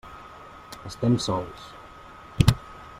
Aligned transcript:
Estem 0.91 1.19
sols. 1.27 1.69